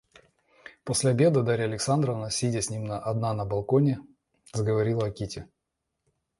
[0.83, 3.99] После обеда Дарья Александровна, сидя с ним одна на балконе,
[4.51, 5.47] заговорила о Кити.